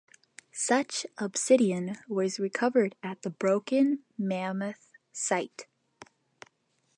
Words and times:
Such 0.55 1.05
obsidian 1.19 1.99
was 2.09 2.39
recovered 2.39 2.95
at 3.03 3.21
the 3.21 3.29
Broken 3.29 4.03
Mammoth 4.17 4.89
site. 5.11 5.67